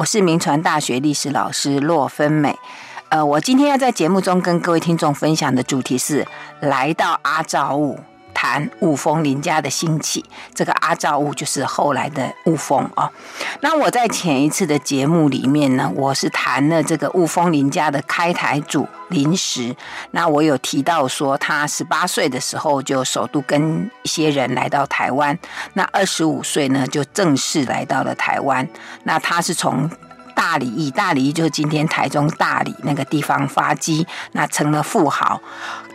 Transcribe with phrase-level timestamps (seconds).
[0.00, 2.58] 我是明传大学历史老师洛芬美。
[3.10, 6.26] 呃，我今天要在节目中跟各位听众分享的主题是
[6.60, 8.00] 来到阿照物。
[8.40, 10.24] 谈雾峰林家的兴起，
[10.54, 13.12] 这个阿罩雾就是后来的雾峰啊。
[13.60, 19.76] 那我在前一次的节目里面呢，我是谈了这个雾峰林家的开台主林石。
[20.12, 25.38] 那我有提到说，他十八岁的时候就首度跟一些人来到台湾，
[25.74, 28.66] 那二十五岁呢就正式来到了台湾。
[29.04, 29.90] 那他是从
[30.34, 35.38] 大里以，大里邑就是今天台中大里那个地方发迹，那成了富豪。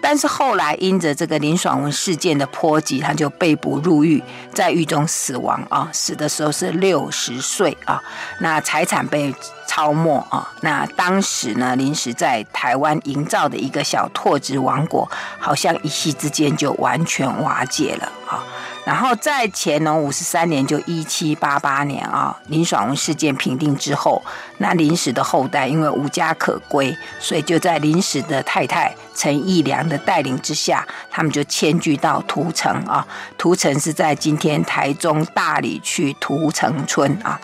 [0.07, 4.23] 但是后来因着这个林爽文事件的波及，他就被捕入狱，
[4.53, 7.99] 在狱中死亡啊，死的时候是六十岁啊。
[8.39, 9.33] 那财产被
[9.65, 10.47] 抄没啊。
[10.61, 18.45] 那当时呢，临时在台湾营造的一个小拓殖王国，好像一夕之间就完全瓦解了啊。
[18.85, 24.21] 然后在乾隆五十三年，就一七八八年啊，林爽文事件平定之后，
[24.59, 33.05] 那林石的后代因为无家可归，所以就在林石的太太陈义良的带领之下，他们就迁居到土城啊。
[33.37, 37.39] 土城是在今天台中大里区土城村啊。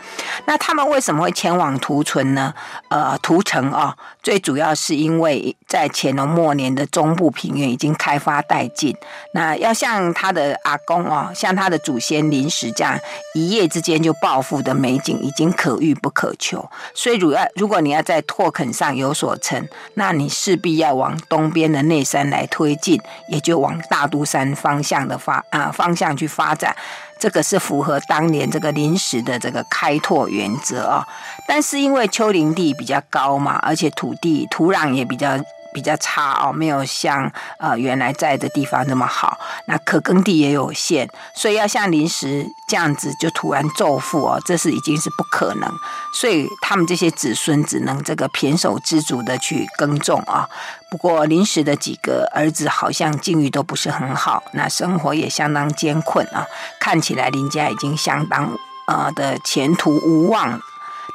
[0.45, 2.53] 那他们为什么会迁往土城呢？
[2.89, 8.95] 呃，土城啊，最主要是因为在乾隆末年的中部平原已经开发殆尽，
[9.33, 11.31] 那要像他的阿公啊。
[11.33, 12.99] 像他的祖先林石这样
[13.33, 16.69] 一夜之间就暴富的美景，已经可遇不可求。
[16.93, 26.75] 所以，主要如果你要在拓垦上有所成，那你势必要往东边边的内山来推进，也就往大都山方向的发啊方向去发展。
[27.19, 31.07] 这个是符合当年这个临时的这个开拓原则啊。
[31.47, 35.37] 但是因为丘陵地比较高嘛，而且土地土壤也比较。
[35.73, 39.39] 比较差哦，没有像呃原来在的地方那么好。
[39.65, 45.71] 那可耕地也有限，所以要像临时这样子就突然骤富哦，这是已经是不可能。
[46.13, 50.47] 所以他们这些子孙只能这个胼手胝足的去耕种啊。
[50.89, 56.45] 不过临时的几个儿子好像境遇都不是很好，那生活也相当艰困啊。
[56.79, 58.57] 看起来林家已经相当
[58.87, 60.59] 呃的前途无望，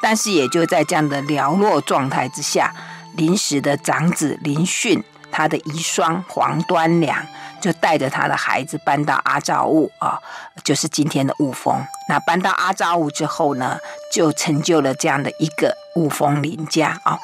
[0.00, 2.72] 但是也就在这样的寥落状态之下。
[3.16, 7.26] 临时的长子林训，他的遗孀黄端良
[7.60, 10.18] 就带着他的孩子搬到阿照雾啊，
[10.64, 11.74] 就是今天的雾峰。
[12.08, 13.78] 那搬到阿照雾之后呢，
[14.12, 17.18] 就成就了这样的一个雾峰林家啊。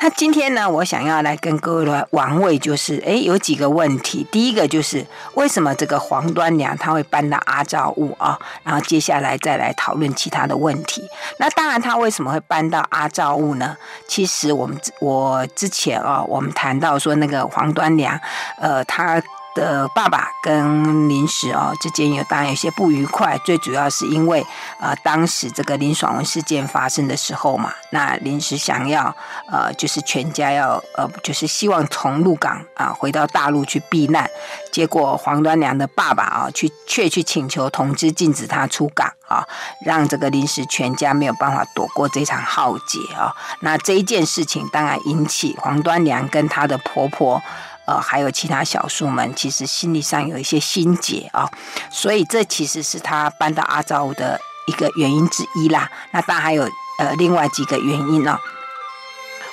[0.00, 4.26] 那今天呢，我想要来跟各位来玩味，就是诶，有几个问题。
[4.30, 8.38] 第一个就是为什么这个黄端良他会搬到阿照雾啊？
[8.62, 11.02] 然后接下来再来讨论其他的问题。
[11.38, 13.76] 那当然，他为什么会搬到阿照雾呢？
[14.06, 18.20] 其实我们我之前啊，我们谈到说那个黄端良，
[18.60, 19.20] 呃，他。
[19.58, 24.46] 的爸爸跟林石哦之间有当然有些不愉快，最主要是因为
[24.78, 29.12] 呃当时这个林爽文事件发生的时候嘛，那林石想要
[29.50, 34.30] 呃就是全家要呃就是希望从鹿港啊回到大陆去避难，
[34.70, 39.44] 结果黄端良的爸爸啊去却去请求同志禁止他出港啊，
[39.84, 43.34] 让这个林石全家没有办法躲过这场浩劫啊。
[43.60, 47.42] 那这一件事情当然引起黄端良跟他的婆婆。
[47.88, 51.50] 呃，还有其他小树们，其实心理上有一些心结啊，
[51.90, 55.90] 所以这其实是他搬到阿昭屋的一个原因之一啦。
[56.10, 56.68] 那当然还有
[56.98, 58.38] 呃另外几个原因呢。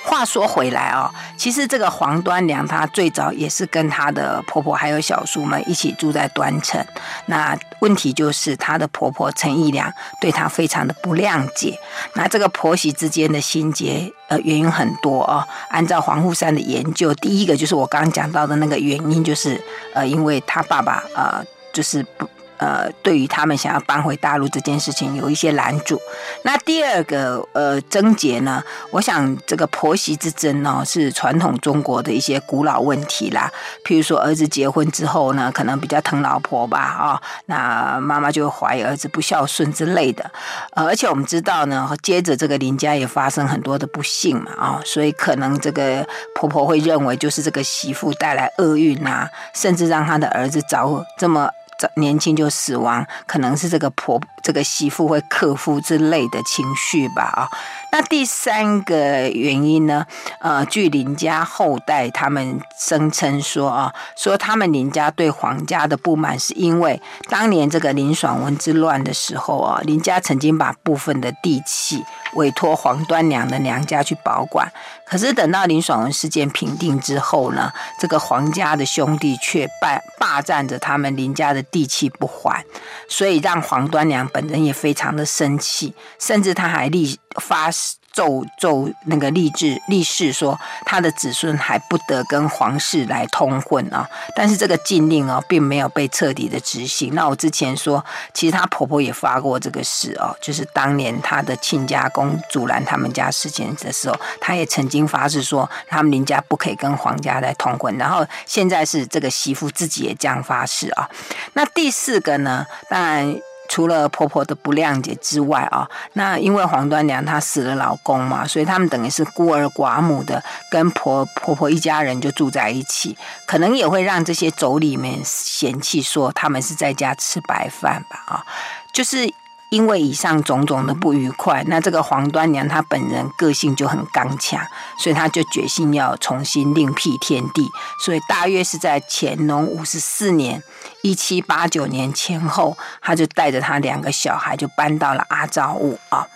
[0.06, 6.82] 话说回来哦，其实这个黄端良她最早也是跟她的婆婆还有小叔们一起住在端城。
[7.26, 11.76] 那问题就是她的婆婆陈义良对她非常的不谅解。
[12.14, 15.44] 那这个婆媳之间的心结，呃，原因很多哦。
[15.68, 19.60] 按照黄富山的研究，第一个就是我刚刚讲到的那个原因，就是
[19.92, 22.28] 呃，因为他爸爸呃，就是不。
[22.58, 26.00] 呃，对于他们想要搬回大陆这件事情有一些拦阻。
[26.42, 33.50] 那第二个呃症结呢，我想这个婆媳之争呢，是传统中国的一些古老问题啦。
[33.84, 40.30] 譬如说儿子结婚之后呢，可能比较疼老婆吧，啊、哦，那妈妈就怀疑儿子不孝顺之类的。
[40.72, 51.50] 而且我们知道呢，接着这个林家也发生很多的不幸嘛，啊、哦，所以可能这个婆婆会认为就是这个媳妇带来厄运啊，甚至让她的儿子早这么。
[51.94, 57.50] 年轻就死亡，可能是这个婆这个媳妇会克夫之类的情绪吧啊。
[57.90, 60.06] 那第三个原因呢？
[60.40, 72.04] 呃，据林家后代他们声称说啊，说他们林家对皇家的不满，是因为当年这个林爽文之乱的时候啊，林家曾经把部分的地契
[72.34, 74.70] 委托黄端娘的娘家去保管。
[75.04, 82.64] 可是等到林爽文事件平定之后呢，这个皇家的兄弟却霸霸占着他们林家的地契不还，
[83.08, 87.70] 所以让黄端娘本人也非常的生气，甚至他还立发
[88.12, 94.06] 奏奏那个立志立誓说，他的子孙还不得跟皇室来通婚啊。
[94.34, 97.14] 但是这个禁令哦，并没有被彻底的执行。
[97.14, 98.04] 那我之前说，
[98.34, 107.96] 其实她婆婆也发过这个誓哦，就是当年她的亲家公阻拦他们家事情的时候，她也曾经发誓说，他们林家不可以跟皇家来通婚。
[107.96, 111.08] 然后现在是这个媳妇自己也这样发誓啊。
[111.54, 113.38] 那第四个呢，当然。
[113.68, 123.16] 除了婆婆的不谅解之外啊，那因为黄端娘她死了老公嘛，所以他们等于是孤儿寡母的，跟婆婆婆一家人就住在一起，
[123.46, 128.44] 可能也会让这些妯娌们嫌弃说他们是在家吃白饭吧啊，
[128.92, 129.32] 就是。
[129.68, 134.64] 因为以上种种的不愉快，那这个黄端娘她本人个性就很刚强，
[135.00, 137.66] 所以她就决心要重新另辟天地。
[138.04, 140.62] 所以大约是在乾隆五十四年
[141.06, 146.26] （一七八九年）前后，他就带着他两个小孩就搬到了阿照物啊。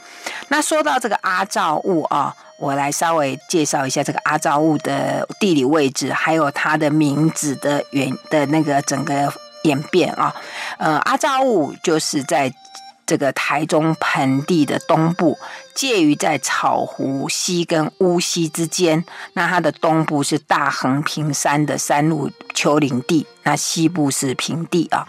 [0.48, 9.32] 那说到这个阿照物啊，我来稍微介绍一下这个阿照物的地理位置，还有它的名字的原的那个整个
[9.64, 10.32] 演变啊。
[10.78, 12.52] 呃，阿照物就是在。
[13.10, 15.36] 这个台中盆地的东部，
[15.74, 19.04] 介于在草湖溪跟乌溪之间。
[19.32, 25.08] 那它的东部是大横屏山的山路丘陵地，那西部是平地啊。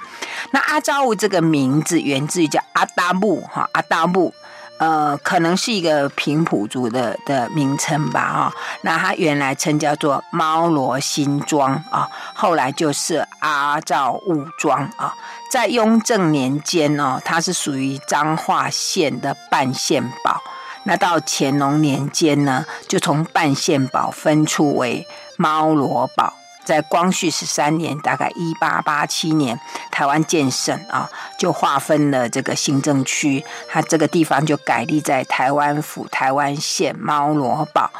[0.51, 4.33] 那阿扎乌这个名字源自于叫阿达木哈，阿达木。
[4.81, 15.13] 呃，可能是一个平埔族的的名称吧，啊，那它原来称叫做猫罗新庄啊，后来就是阿照务庄啊，
[15.51, 20.42] 在雍正年间呢，它是属于彰化县的半县堡，
[20.86, 25.06] 那到乾隆年间呢，就从半县堡分出为
[25.38, 26.34] 猫罗堡。
[26.72, 29.60] 在光绪十三年，大概一八八七年，
[29.92, 37.92] 台湾建省啊，就划分了这个行政区，它这个地方就改立在台湾府台湾县猫罗堡。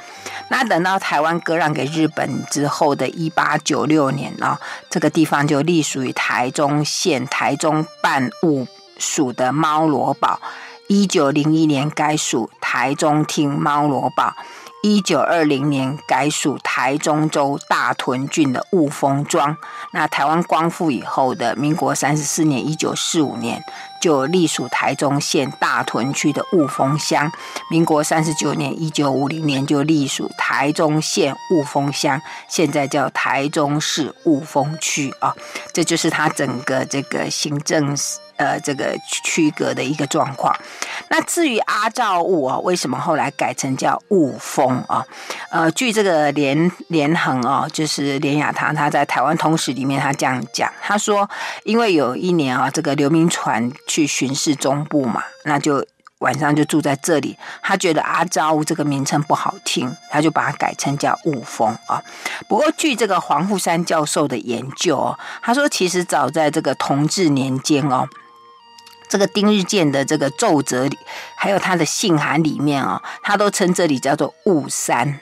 [0.50, 4.58] 那等到台湾割让给日本之后的一八九六年啊，
[4.90, 8.66] 这个地方就隶属于台中县台中办务
[8.98, 10.40] 署的猫罗堡。
[10.88, 14.34] 一九零一年改属台中厅猫罗堡。
[14.84, 19.56] 一九二零年改属台中州大屯郡的雾峰庄。
[19.92, 23.64] 那台湾光复以后的民国三十四年（一九四五年）
[24.02, 27.32] 就隶属台中县大屯区的雾峰乡。
[27.70, 32.20] 民国三十九年（一九五零年）就隶属台中县雾峰乡，
[32.50, 35.36] 现在叫台中市雾峰区啊。
[35.72, 37.96] 这就是它整个这个行政。
[38.42, 40.56] 呃，这个区隔的一个状况。
[41.10, 45.06] 那至于阿照雾啊，为什么后来改成叫雾峰啊？
[45.52, 51.30] 呃，据这个连连横啊，就是连雅堂他在台湾通史里面他这样讲，他说，
[51.66, 55.86] 因为有一年啊，这个刘铭传去巡视中部嘛，那就
[56.20, 57.38] 晚上就住在这里。
[57.62, 62.02] 他觉得阿照雾这个名称不好听，他就把它改成叫雾峰啊。
[62.48, 68.08] 不过据这个黄富山教授的研究哦，他说其实早在这个同治年间哦。
[69.12, 70.98] 这个丁日建的这个奏折里，
[71.36, 75.20] 还有他的信函里面啊、哦，他都称这里叫做雾山。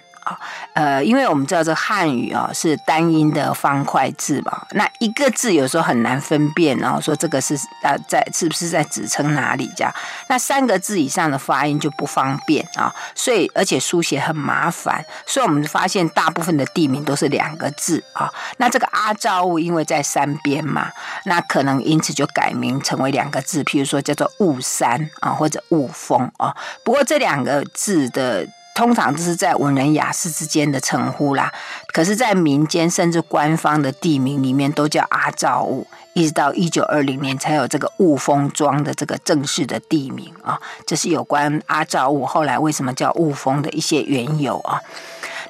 [0.73, 9.93] 呃，因为我们知道这汉语啊是单音的方块字嘛，那一个字有时候很难分辨，然后说这个是呃在是不是在指称哪里这样？
[10.27, 18.31] 那三个字以上的发音就不方便啊，所以而且书写很麻烦，所以我们发现大部分的地名都是两个字啊。
[18.57, 20.91] 那这个阿照雾因为在山边嘛，
[21.25, 26.55] 那可能因此就改名成为两个字，譬如说叫做雾山啊或者雾峰啊。
[26.83, 28.47] 不过这两个字的。
[28.75, 31.51] 通常都是在文人雅士之间的称呼啦，
[31.91, 40.59] 可是，在民间甚至官方的地名里面都叫阿照雾，一直到一九二零年才有这个雾峰庄的这个正式的地名啊。
[40.85, 44.81] 这是有关阿照雾后来为什么叫雾峰的一些缘由啊。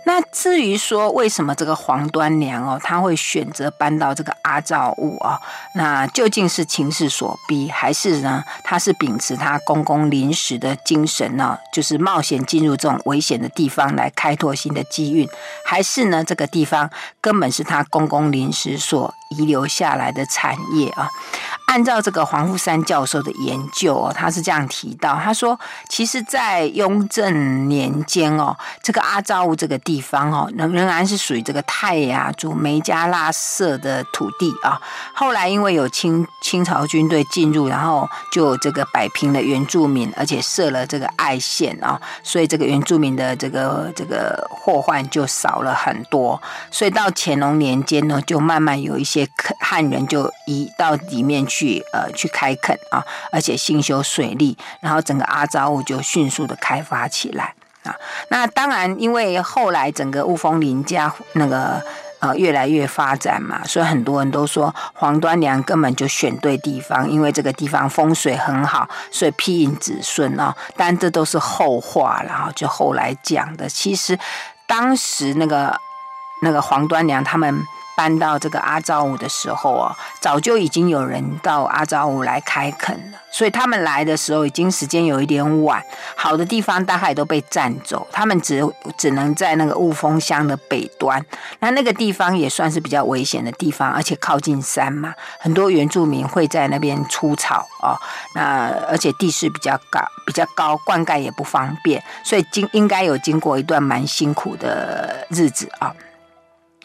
[0.06, 5.40] 那至于说为什么这个黄端娘哦，她会选择搬到这个阿照屋啊？
[5.76, 8.44] 那究竟是情势所逼，还是呢？
[8.64, 11.58] 她是秉持她公公临时的精神呢？
[11.74, 15.28] 就是冒险进入这种危险的地方来开拓新的机运，
[15.66, 16.24] 还是呢？
[16.24, 16.90] 这个地方
[17.22, 21.10] 根本是她公公临时所遗留下来的产业啊？
[21.70, 25.58] 按照这个黄富山教授的研究哦，他是这样提到，他说，
[25.88, 34.82] 其实，在雍正年间哦，这个阿照雾这个地方哦，仍仍然是属于这个泰雅族梅加拉社的土地啊。
[35.14, 46.42] 后来因为有清清朝军队进入，然后就这个摆平了原住民，而且设了这个爱县啊，所以这个原住民的这个这个祸患就少了很多。
[46.72, 49.28] 所以到乾隆年间呢，就慢慢有一些
[49.62, 51.59] 汉人就移到里面去。
[51.60, 57.54] 去呃去开垦啊，而且兴修水利，然后整个阿照雾就迅速的开发起来。
[57.84, 57.94] 啊。
[58.30, 61.84] 那当然，因为后来整个雾峰林家那个
[62.20, 70.56] 呃越来越发展嘛，所以很多人都说黄端梁根本就选对地方，因为这个地方风水很好，所以庇荫子孙啊。
[70.78, 73.68] 但这都是后话然后，就后来讲的。
[73.68, 74.18] 其实
[74.66, 75.78] 当时那个
[76.42, 77.62] 那个黄端梁他们。
[78.00, 85.84] 搬到这个阿昭武的时候哦，早就已经有人到阿昭武来开垦了，所以他们来的时候已经时间有一点晚，
[86.16, 88.66] 好的地方大概都被占走，他们只
[88.98, 91.22] 只能在那个雾峰乡的北端，
[91.60, 98.00] 那那个地方也算是比较危险的地方，而且靠近山嘛，很多原住民会在那边出草哦，
[98.34, 105.94] 那而且地势比较高，比较高，灌溉也不方便，所以经应该有经过一段蛮辛苦的日子啊。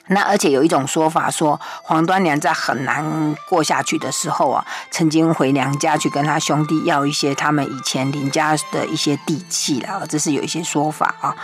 [0.08, 11.34] 那而且有一种说法说，黄端娘在很难过下去的时候啊，曾经回娘家去跟他兄弟要一些他们以前林家的一些地契了，这是有一些说法啊。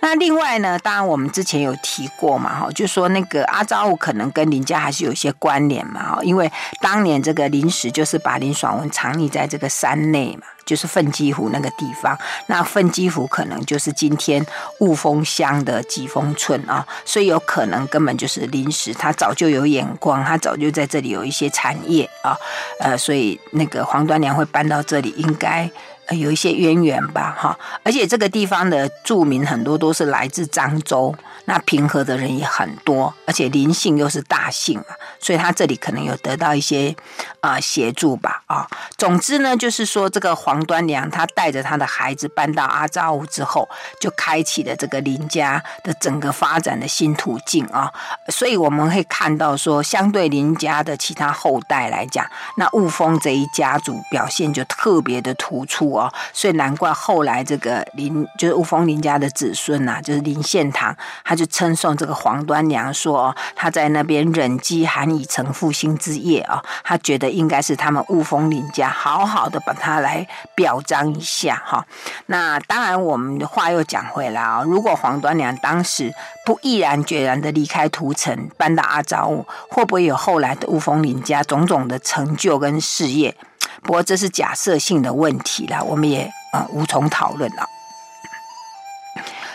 [0.00, 6.50] 那另外呢，当然我们之前有提过嘛，哈，就说那个阿昭武可能跟林家还是有一些关联嘛，哈，因为
[6.80, 10.46] 当年这个林实就是把林爽文藏匿在这个山内嘛。
[10.70, 14.46] 就是奋基湖那个地方，那奋基湖可能就是今天
[14.78, 22.38] 雾峰乡的吉峰村啊，所以有可能根本就是临时，他早就有眼光，他早就在这里有一些产业啊，
[22.78, 25.68] 呃，所以那个黄端娘会搬到这里，应该
[26.16, 31.14] 有一些渊源吧，哈，而且这个地方的住民很多都是来自漳州。
[31.46, 34.84] 那平和的人也很多，而且林姓又是大姓嘛，
[35.18, 36.94] 所以他这里可能有得到一些
[37.40, 38.68] 啊、协助吧啊。
[38.96, 47.92] 总之呢，就是说这个黄端良他带着他的孩子搬到阿扎武之后，就开启了这个林家的整个发展的新途径啊。
[48.28, 52.24] 所以我们会看到说，相对林家的其他后代来讲，
[52.56, 56.12] 那雾峰这一家族表现就特别的突出哦。
[56.32, 61.40] 所以难怪后来这个林就是雾峰林家的子孙呐、啊，就是林献堂，他。
[61.40, 71.82] 就称颂这个黄端娘说，他在那边忍饥寒以成复兴之业啊，他觉得应该是他们雾峰林家好好的把他来表彰一下哈。
[72.26, 76.12] 那当然，我们的话又讲回来啊，如果黄端娘当时
[76.44, 83.34] 不毅然决然的离开屠城，搬到阿昭，会不会有后来的雾峰林家种种的成就跟事业？
[83.82, 87.66] 不过这是假设性的问题了，我们也啊无从讨论了。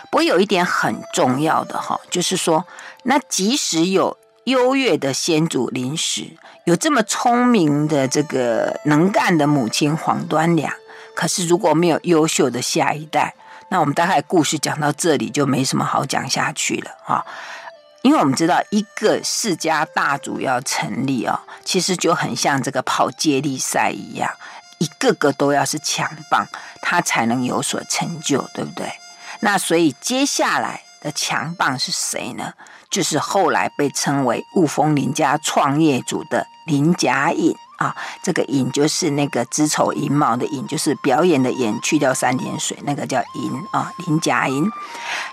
[0.09, 2.65] 不过有一点很重要的哈，就是说，
[3.03, 10.71] 那即使有优越的先祖林实，有这么聪明的这个能干的母亲黄端梁，
[11.15, 13.35] 可是如果没有优秀的下一代，
[13.69, 17.25] 那我们大概故事讲到这里就没什么好讲下去了哈。
[18.05, 24.31] 因为我们知道，一个世家大族要成立哦，其实就很像这个跑接力赛一样，
[24.77, 26.45] 一个个都要是强棒，
[26.83, 28.93] 他才能有所成就，对不对？
[29.39, 32.53] 那所以接下来的强棒是谁呢？
[32.91, 37.57] 就是后来被称为雾峰林家创业主的林甲颖。
[37.77, 43.91] 啊，这个隐就是那个子丑寅卯的寅，就是表演的演，去掉三点水，那个叫隐啊。
[44.05, 44.69] 林甲隐，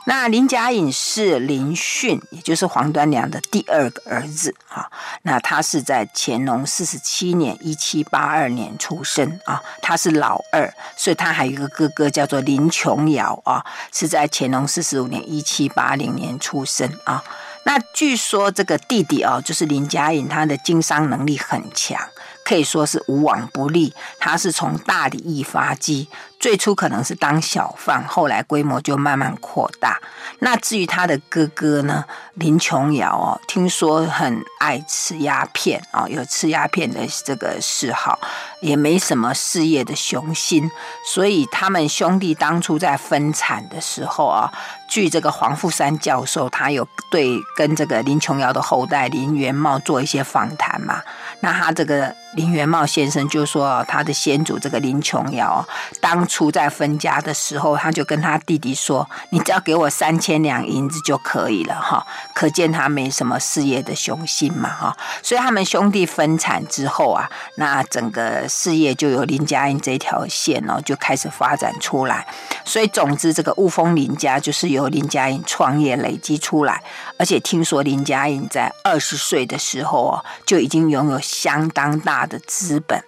[0.06, 4.90] 那林甲隐是林训，也就是黄端良的第二个儿子啊。
[5.22, 17.22] 那他是在乾隆四十七年（一七八二年）出生啊，他是老二，所以他还有一个哥哥叫做林琼瑶啊，是在乾隆四十五年（一七八零年）出生啊。
[17.64, 22.00] 那据说这个弟弟哦，就是林甲隐，他的经商能力很强。
[22.44, 26.08] 可以说是无往不利，他是从大里邑发迹，
[26.38, 30.00] 最初可能是当小贩，后来规模就慢慢扩大。
[30.40, 38.18] 那至于他的哥哥呢，林琼瑶哦，听说很爱吃鸦片啊，有吃鸦片的这个嗜好，
[38.60, 40.68] 也没什么事业的雄心，
[41.06, 44.52] 所以他们兄弟当初在分产的时候啊，
[44.88, 51.00] 据这个黄富山教授，他有对跟这个林琼瑶的后代林元茂做一些访谈嘛。
[51.40, 55.66] 那他这个林元茂先生就说，他的先祖这个林琼瑶，
[56.00, 64.70] 当初在分家的时候，他就跟他弟弟说：“你只要给我三千两银子就可以了。”哈，可见他没什么事业的雄心嘛。
[64.70, 72.26] 哈，所以他们兄弟分产之后啊，那整个事业就由林甲隐这条线哦，就开始发展出来。
[72.64, 76.82] 所以总之，这个雾峰林家就是由林甲隐创业累积出来，
[77.18, 81.20] 而且听说林甲隐在二十岁的时候哦，就已经拥有。
[81.42, 83.02] 相当大的资本，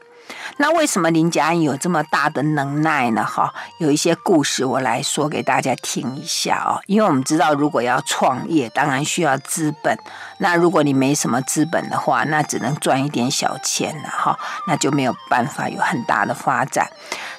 [0.57, 3.25] 那为什么林嘉安有这么大的能耐呢？
[3.25, 6.81] 哈，有一些故事我来说给大家听一下哦。
[6.87, 9.99] 因为我们知道，如果要创业，当然需要资本。
[10.45, 16.87] 那如果你没什么资本的话，那只能赚一点小钱了哈，那就没有办法有很大的发展。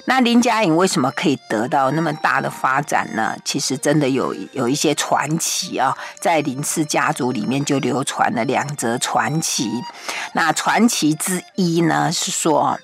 [0.06, 3.36] 那林佳颖为什么可以得到那么大的发展呢？
[3.44, 9.70] 其实真的有有一些传奇啊，在林氏家族里面就流传了两则传奇。
[10.32, 12.80] 那传奇之一呢是说。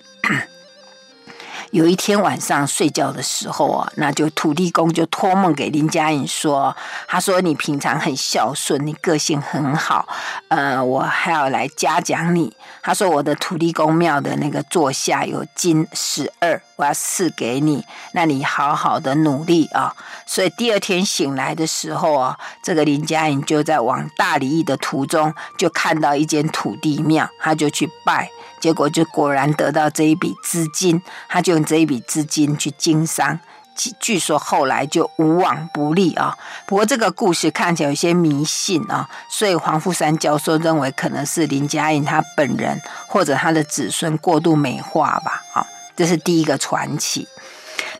[1.73, 6.76] 有一天晚上睡觉的时候啊，那就土地公就托梦给林佳颖说
[7.09, 10.07] ：“他说你平常很孝顺，你个性很好，
[10.49, 12.55] 呃，我还要来嘉奖你。
[12.83, 19.97] 他说我的土地公庙的那个座下有金十二，我要赐给你，那你好好的努力啊。
[20.26, 28.31] 所以第二天醒来的时候啊，这个林佳颖就在往大里邑的途中，就看到一间土地庙，他就去拜。”
[28.62, 33.40] 结果就果然得到这一笔资金，他就用这一笔资金去经商，
[33.75, 36.38] 据据说后来就无往不利啊。
[36.64, 45.42] 不过这个故事看起来有些迷信啊，所以黄富三教授认为可能是林佳颖他本人或者他的子孙过度美化吧。
[45.54, 45.66] 啊，
[45.97, 47.26] 这是第一个传奇。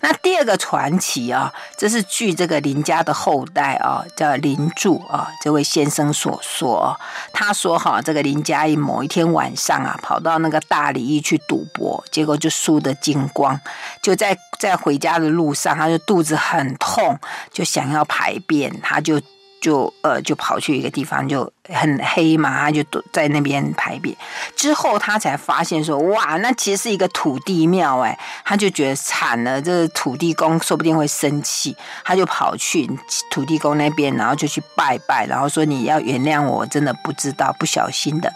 [0.03, 6.99] 那第二个传奇啊，这是据这个林家的后代啊，叫林柱啊，这位先生所说。
[7.33, 13.59] 他说哈，这个林嘉义某一天晚上啊，跑到那个大里邑去赌博，结果就输得精光，
[14.03, 17.17] 就在在回家的路上，他就肚子很痛，
[17.53, 19.21] 就想要排便，他就。
[19.63, 24.15] 就呃，就跑去一个地方，就很黑嘛，他就躲在那边排便。
[24.57, 32.91] 之后他才发现说，哇，那其实是一个土地庙哎，他就觉得惨了，这土地公说不定会生气，他就跑去
[33.31, 38.35] 土地公那边，然后就去拜拜，然后说你要原谅我，我真的不知道，不小心的。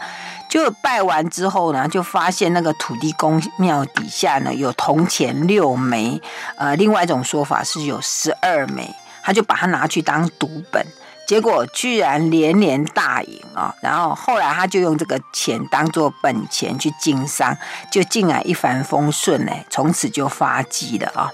[0.49, 6.23] 就拜完之后呢，就发现那个土地公庙底下呢有铜钱六枚，
[6.57, 8.89] 呃，另外一种说法是有十二枚，
[9.25, 10.87] 他就把它拿去当赌本。
[11.27, 13.75] 结果居然连连大赢啊！
[13.83, 17.57] 然后后来他就用这个钱当做本钱去经商，
[17.91, 21.29] 就竟然一帆风顺呢，从此就发迹了啊！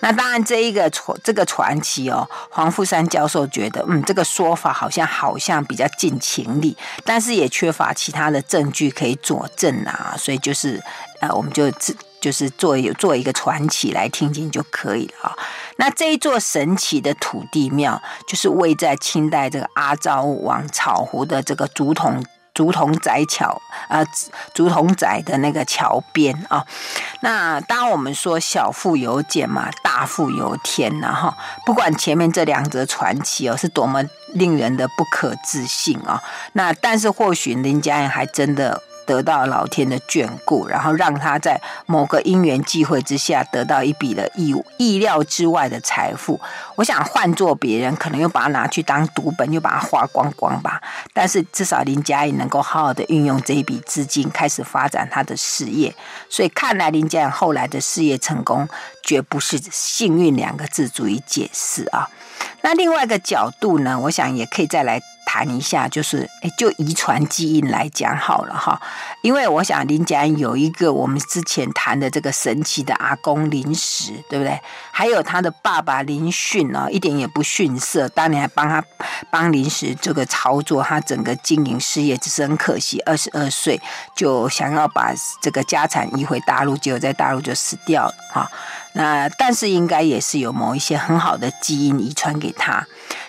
[0.00, 10.82] 那当然这一个传这个传奇哦，黄富三教授觉得，嗯，这个说法好像好像比较近情理，但是也缺乏其他的证据可以佐证啊，所以就是
[11.20, 11.70] 呃，我们就
[12.20, 15.36] 就是做有做一个传奇来听听就可以了啊。
[15.76, 24.04] 那这一座神奇的土地庙，就是位在清代这个阿昭王草湖的这个竹筒竹筒仔桥啊，
[24.52, 26.64] 竹筒仔的那个桥边啊。
[27.20, 31.36] 那当我们说小富由俭嘛，大富由天呐哈。
[31.64, 34.02] 不管前面这两则传奇哦，是多么
[34.34, 36.20] 令人的不可置信啊。
[36.54, 38.82] 那但是或许林家人还真的。
[39.08, 46.38] 得到老天的眷顾，然后让他在某个因缘际会之下得到一笔的意意料之外的财富。
[46.76, 50.78] 我想换做别人，可能又把它拿去当赌本，又把它花光光吧。
[51.14, 55.94] 但是至少林佳颖能够好好的运用这一笔资金，开始发展他的事业。
[56.28, 58.68] 所以看来林佳颖后来的事业成功，
[59.02, 62.06] 绝不是幸运两个字足以解释啊。
[62.60, 65.00] 那另外一个角度呢，我想也可以再来。
[65.28, 68.80] 谈一下，就是诶，就遗传基因来讲好了哈，
[69.20, 74.58] 因为我想林家有一个我们之前谈的这个神奇的阿公林石，对不对？
[74.90, 78.82] 还有他的爸爸林训啊，一点也不逊色，当年还帮他
[79.30, 83.78] 帮林石这个操作他整个经营事业，只是很可惜，二十二岁
[84.16, 85.12] 就想要把
[85.42, 88.50] 这个家产移回大陆，结果在大陆就死掉了哈。
[88.94, 92.84] 那但是应该也是有某一些很好的基因遗传给他。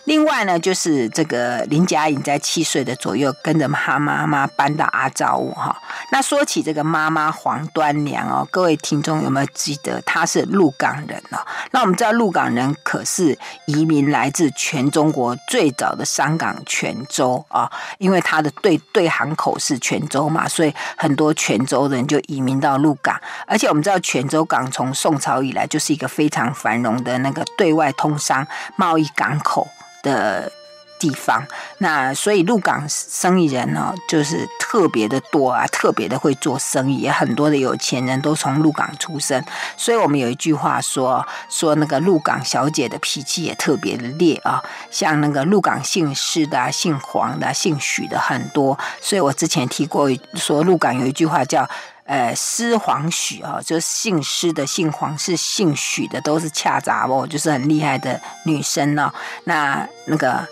[0.09, 5.79] 另外呢，就是这个林佳颖在七岁的左右，跟着她妈妈搬到阿罩雾哈。
[6.11, 11.37] 那说起这个妈妈黄端娘哦，各位听众有没有记得她是鹿港人哦？
[11.69, 23.15] 那我们知道鹿港人可是移民来自全中国最早的商港泉州啊，因为他的对对航口是泉州嘛，所以很多泉州人就移民到鹿港。
[23.45, 29.67] 而且我们知道泉州港从宋朝以来就是一个非常繁荣的那个对外通商贸易港口。
[30.03, 30.51] 的
[30.99, 39.41] 地方，那所以鹿港生意人呢，就是特别的多啊，特别的会做生意，也很多的有钱人都从鹿港出生。
[39.77, 48.77] 所以我们有一句话说，说那个鹿港小姐的脾气也特别的烈啊，像那个鹿港姓施的、姓黄的、姓许的很多。
[48.99, 51.65] 所以我之前提过，说鹿港有一句话叫。
[52.09, 59.13] 呃，施黄许哦，就是姓施的、姓黄是姓许的，都是恰杂哦，就是很厉害的女生哦。
[59.43, 60.43] 那那个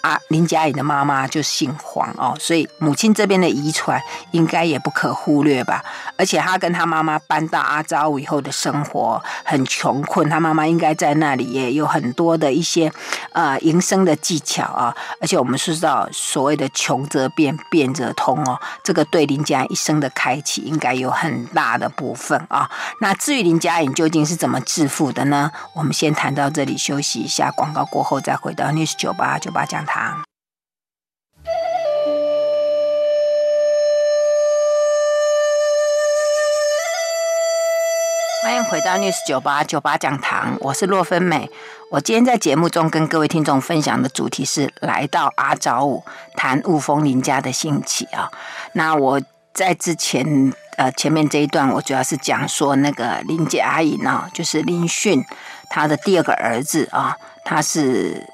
[0.00, 5.84] 啊，林佳颖的妈妈就姓黄哦，所以母亲这边的遗传应该也不可忽略吧。
[6.22, 12.92] 而且他跟他妈妈搬到阿昭兀以后的生活很穷困，他妈妈应该在那里也有很多的一些
[13.32, 14.96] 呃营生的技巧啊。
[15.20, 22.70] 而且我们是知道所谓的穷则变，变则通哦，这个对林佳一生的开启应该有很大的部分啊。
[23.00, 25.50] 那至于林佳颖究竟是怎么致富的呢？
[25.74, 30.22] 我们先谈到这里，休息一下，广告过后再回到 News 九八九八讲堂。
[38.42, 41.48] 欢迎回到 News 九八九八讲堂，我是洛芬美。
[41.92, 48.28] 我今天在节目中跟各位听众分享的主题是来到阿昭兀，谈雾峰林家的兴起啊。
[48.72, 49.22] 那我
[49.54, 55.24] 在之前呃前面这一段，我主要是讲说那个林姐阿姨呢，就是林训
[55.70, 58.26] 她的第二个儿子啊，他是。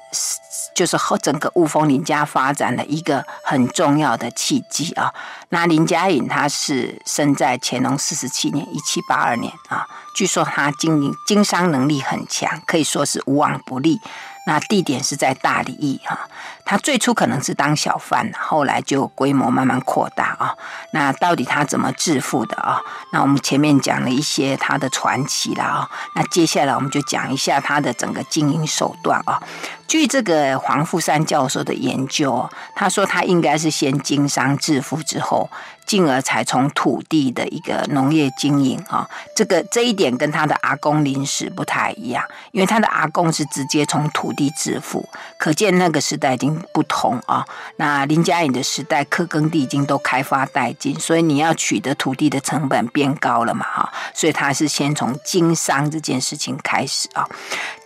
[0.73, 5.13] 就是和整个雾峰林家发展的一个很重要的契机啊。
[5.49, 9.85] 那林佳颖他是生在乾隆四十七年（一七八二年）啊。
[10.15, 13.99] 据说他经营经商能力很强，可以说是无往不利。
[14.47, 16.27] 那地点是在大里驿哈，
[16.69, 20.55] 他最初可能是当小贩，后来就规模慢慢扩大啊。
[20.93, 22.79] 那到底他怎么致富的啊？
[23.11, 29.41] 那我们前面讲了一些他的传奇了啊，那接下来我们就讲一下他的整个经营手段啊。
[29.87, 35.49] 据这个黄富三教授的研究，他说他应该是先经商致富之后。
[35.89, 47.45] 进而才从土地的一个农业经营啊，这个这一点跟他的阿公林氏不太一样，因为他的阿公是直接从土地致富，可见那个时代已经不同啊。
[47.77, 57.27] 那林佳颖的时代，客耕地已经都开发殆尽，所以你要取得土地的成本变高了嘛哈，所以他是先从经商这件事情开始啊。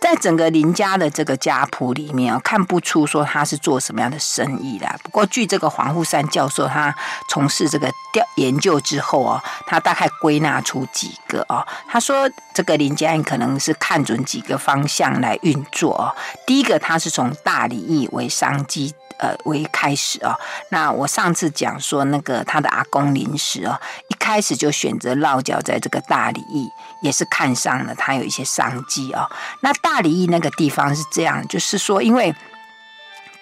[0.00, 4.86] 在整个林家的这个家谱里面啊，看不出说他是做什么样的生意的。
[5.02, 6.94] 不过据这个黄富山教授他
[7.28, 7.90] 从事这个。
[8.14, 11.66] 调研究之后啊，他大概归纳出几个啊。
[11.88, 16.14] 他说，这个林佳颖可能是看准几个方向来运作啊。
[16.46, 20.34] 第一个，他是从大里驿为商机呃为开始哦。
[20.70, 26.40] 那我上次讲说，那个他的阿公临时哦，一开始就选择落脚在这个大理。
[26.50, 26.68] 义，
[27.02, 29.30] 也是看上了他有一些商机哦。
[29.60, 32.34] 那大理义那个地方是这样，就是说因为。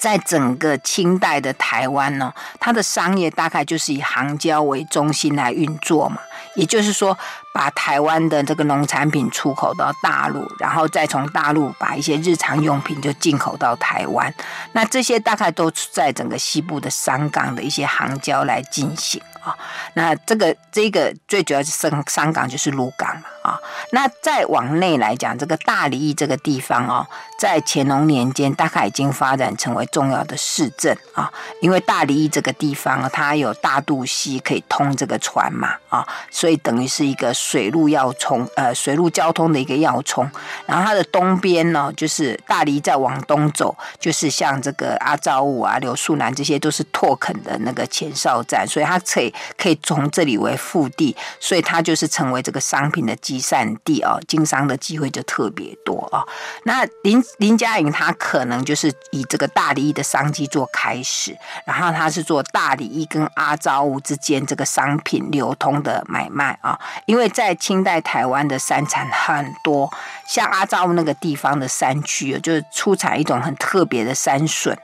[0.03, 6.19] 在整个清代的台湾呢，它的商业大概就是以杭椒为中心来运作嘛，
[6.57, 7.17] 也就是说，
[7.55, 14.35] 把台湾的这个农产品出口到大陆，然后再从大陆把一些日常用品就进口到台湾，
[14.73, 19.23] 那这些大概都在整个西部的商港的一些杭椒来进行。
[19.45, 19.57] 啊，
[19.95, 23.23] 那这个这个最主要是商商港就是鹿港嘛。
[23.43, 23.61] 啊。
[23.91, 27.07] 那再往内来讲，这个大里驿这个地方哦，
[27.39, 31.33] 在乾隆年间大概已经发展成为重要的市镇啊。
[31.61, 40.31] 因为大里驿这个地方它有大肚溪可以通这个船嘛啊，所以等于是一个水路要冲呃水路交通的一个要冲。
[40.67, 49.33] 然后它的东边呢，就是大里驿再往东走，就是像这个阿昭武啊、刘树南这些都是拓垦的那个前哨站，所以它可以。
[49.57, 56.23] 可以从这里为腹地，所以它就是成为这个商品的集散地啊，经商的机会就特别多啊。
[56.65, 66.79] 那林林佳颖他可能就是以这个大里驿的商机做开始，然后他是做大里驿跟阿昭兀之间这个商品流通的买卖啊。
[67.07, 69.91] 因为在清代台湾的山产很多，
[70.29, 74.77] 像阿昭兀那个地方的山区，就是出产一种很特别的山笋。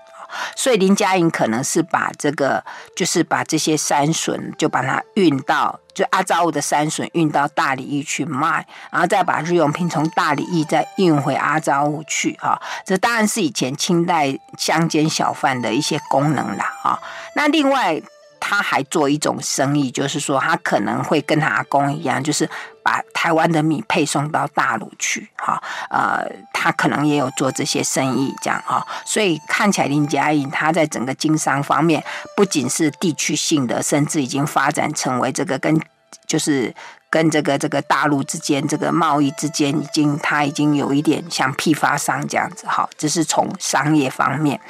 [0.57, 2.65] 所以林嘉颖可能是把这个，
[2.97, 12.61] 就是把这些山笋，就把它运到，就阿扎乌的山笋运到大理驿去卖，然后再把日用品从大理驿再运回阿扎乌去啊。
[12.85, 17.01] 这当然是以前清代乡间小贩的一些功能啦啊。
[17.35, 18.01] 那另外。
[18.41, 22.49] 他还做一种生意，就是说他可能会跟他阿公一样，就是
[22.83, 32.03] 把台湾的米配送到大陆去，哈，呃，他可能也有做这些生意，这样哈，所以看起来林佳颖他在整个经商方面，
[32.37, 35.81] 不仅是地区性的，甚至已经发展成为这个跟
[36.27, 36.75] 就是
[37.11, 44.61] 跟这个这个大陆之间这个贸易之间，已经他已经有一点像批发商这样子，哈，这是从商业方面，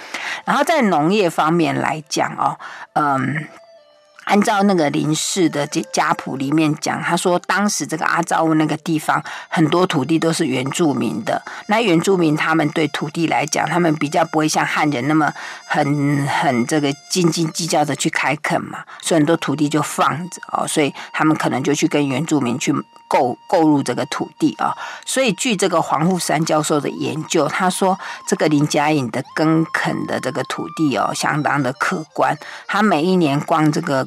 [0.44, 2.58] 然后在农业方面来讲哦，
[2.94, 3.48] 嗯。
[4.28, 11.42] 按照那个林氏的这家谱里面讲，他说当时这个阿昭兀那个地方很多土地都是原住民的。
[11.68, 15.32] 那原住民他们对土地来讲，他们比较不会像汉人那么
[15.66, 22.70] 很很这个斤斤计较的去开垦嘛，所以很多土地就放着哦，所以他们可能就去跟原住民去
[23.08, 24.76] 购购入这个土地啊。
[25.06, 32.36] 所以据这个黄富山教授的研究，他说这个林佳颖的耕垦的这个土地哦，相当的可观，
[32.66, 34.06] 他每一年光这个。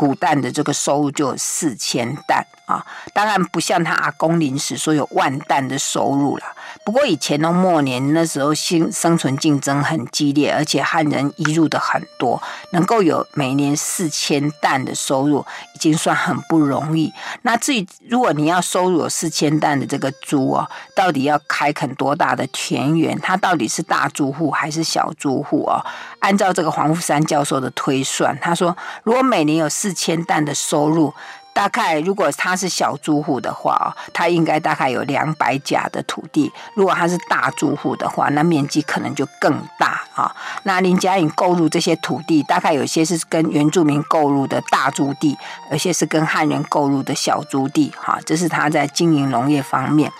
[0.00, 2.82] 古蛋的这个收入就有四千担啊，
[3.12, 6.44] 当然不像他阿公临时说有万担的收入了。
[6.82, 17.12] 不过以前的末年那时候，生生存竞争很激烈，而且汉人移入的很多，能够有每年四千担的收入，已经算很不容易。
[17.42, 23.16] 那至于如果你要收入有四千担的这个猪哦，到底要开垦多大的田园？
[23.20, 25.84] 它到底是大租户还是小租户哦？
[26.20, 31.14] 按照这个黄富山教授的推算，他说如果每年有四千担的收入。
[31.52, 40.34] 大概如果他是小租户的话，他应该大概有两百甲的土地；如果他是大租户的话，那面积可能就更大啊。
[40.62, 45.36] 那林佳颖购入这些土地，大概有些是跟原住民购入的大租地，
[45.70, 47.92] 有些是跟汉人购入的小租地。
[47.96, 50.10] 哈，这是他在经营农业方面。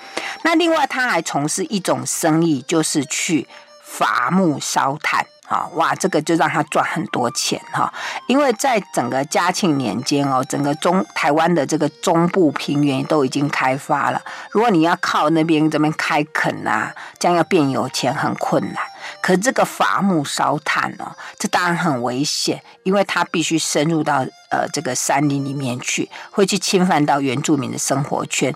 [0.43, 3.47] 那另外他还从事一种生意，就是去
[3.83, 5.25] 伐木烧炭。
[5.51, 7.93] 啊，哇，这个就让他赚很多钱哈，
[8.29, 18.77] 因为在整个嘉庆年间哦，整个中台湾的这个中部平原都已经开发了，如果你要靠那边这边开垦啊，将要变有钱很困难。
[19.23, 28.55] 可这个伐木烧炭哦，这当然很危险，因为它必须深入到呃这个山林里面去，会去侵犯到原住民的生活圈，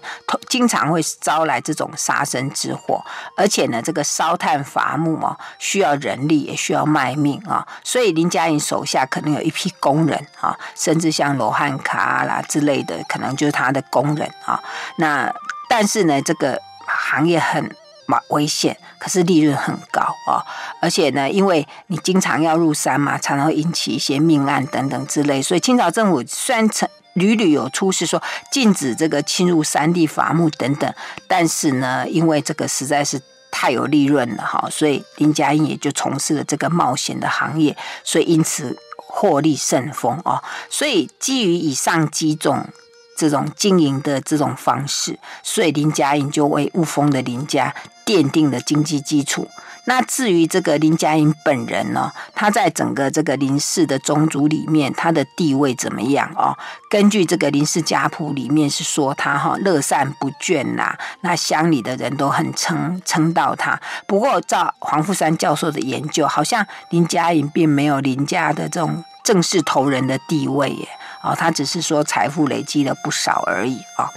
[0.49, 3.05] 经常会招来这种杀身之祸。
[3.37, 7.67] 而且呢，这个烧炭伐木哦，需要人力，也需要卖命啊。
[7.83, 14.63] 所以林佳颖手下可能有一批工人啊，甚至像罗汉卡啦之类的，可能就是他的工人啊。
[14.99, 15.33] 那
[15.69, 17.75] 但是呢，这个行业很。
[18.07, 20.45] 嘛危险，可是利润很高啊、
[20.81, 30.93] 而且呢，因为你经常要入山嘛，常常会引起一些命案等等之类，所以清朝政府虽然曾屡屡有出示说禁止这个侵入山地伐木等等，
[31.29, 42.67] 但是呢，因为这个实在是太有利润了哈，所以林佳颖也就从事了这个冒险的行业，所以因此获利甚丰啊、所以基于以上几种。
[43.17, 47.75] 这种经营的这种方式，所以林佳颖就为雾峰的林家
[48.05, 49.49] 奠定了经济基础。
[49.87, 56.57] 那至于这个林佳颖本人呢，他在整个这个林氏的宗族里面，他的地位怎么样哦？
[56.89, 63.79] 根据这个林氏家谱里面是说他哈乐善不倦呐，那乡里的人都很称称道他。
[64.07, 70.89] 不过照黄富山教授的研究，好像林佳颖并没有林家的这种正式头人的地位耶。
[71.25, 74.11] 哦，他只是说财富累积了不少而已啊。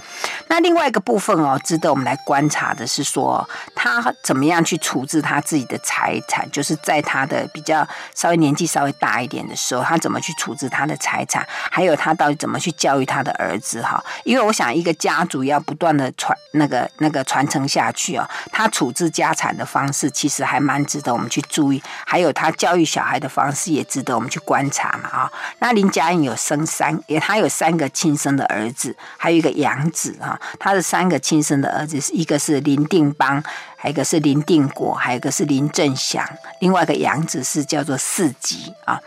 [0.48, 14.02] 那另外一个部分哦，值得我们来观察的是说，他怎么样去处置他自己的财产，就是在他的比较稍微年纪稍微大一点的时候，他怎么去处置他的财产，还有他到底怎么去教育他的儿子哈。
[14.24, 25.32] 因为我想，一个家族要不断的传那个那个传承下去哦，他处置家产的方式其实还蛮值得我们去注意，还有他教育小孩的方式也值得我们去观察嘛啊。
[25.58, 26.97] 那林佳颖有生三。
[27.06, 30.38] 也，他有三个亲生的儿子，还有一个养子哈。
[30.58, 33.42] 他的三个亲生的儿子，一个是林定邦，
[33.76, 36.28] 还有一个是林定国，还有一个是林正祥。
[36.60, 39.00] 另外一个养子是叫做四吉啊。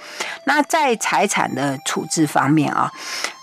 [0.45, 2.91] 那在财产的处置方面啊，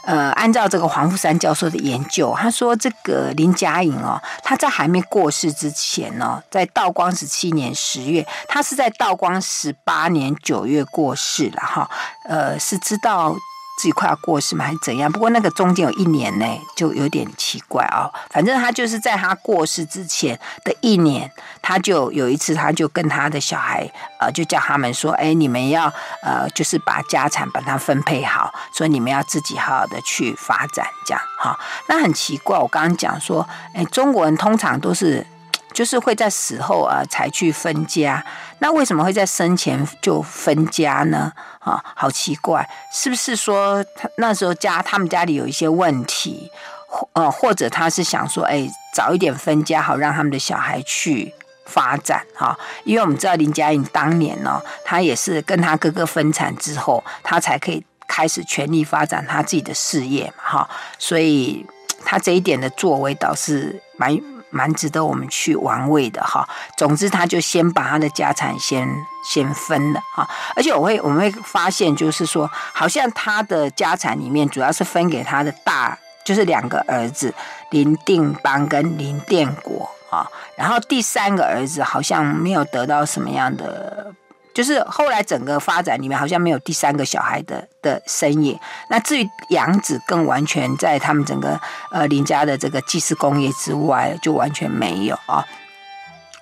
[0.04, 11.90] 呃，按照这个黄富山教授的研究，他说这个林佳颖哦，他在还没过世之前呢，在道光十七年十月，他是在道光十八年九月过世了哈。
[12.24, 13.34] 呃，是知道。
[13.78, 15.10] 自己快要过世嘛，还是怎样？
[15.10, 16.44] 不过那个中间有一年呢，
[16.76, 18.14] 就有点奇怪啊、哦。
[18.28, 21.30] 反正他就是在他过世之前的一年，
[21.62, 23.88] 他就有一次，他就跟他的小孩，
[24.18, 25.84] 呃，就叫他们说：“哎，你们要
[26.24, 31.56] 呃，就是把家产把它分配好，所以你们要自己好好的去发展，这样哈。”
[31.88, 35.24] 那很奇怪，我刚刚讲说，哎，中国人通常都是。
[35.72, 38.24] 就是会在死后啊才去分家，
[38.58, 41.32] 那为什么会在生前就分家呢？
[41.60, 46.50] 啊，好奇怪，是不是说他那时候家他们家里有一些问题，
[46.86, 51.32] 或呃或者他是想说，哎，早一点分家好让他们的小孩去
[51.66, 52.58] 发展哈？
[52.84, 61.64] 因为我们知道林嘉颖当年呢，他也是跟他哥哥分产之后，他才可以开始全力发展他自己的事业嘛哈，所以
[62.02, 64.18] 他这一点的作为倒是蛮。
[64.50, 66.48] 蛮值得我们去玩味的哈。
[66.76, 68.88] 总之，他就先把他的家产先
[69.24, 70.28] 先分了哈。
[70.54, 77.32] 而且我会我们会发现，就是说，好像他的家产里面主要是分给他的大，就是两个儿子
[77.70, 80.26] 林定邦跟林殿国啊。
[80.56, 84.12] 然后第三个儿子好像没有得到什么样的。
[84.58, 88.58] 就是后来整个发展里面好像没有第三个小孩的的身影。
[88.90, 91.60] 那至于养子，更完全在他们整个
[91.92, 95.46] 呃林家的这个祭祀工业之外，就完全没有啊。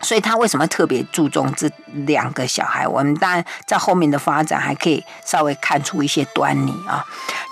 [0.00, 1.70] 所以他为什么特别注重这
[2.06, 2.88] 两个小孩？
[2.88, 7.04] 我们当然在后面的发展还可以稍微看出一些端倪啊。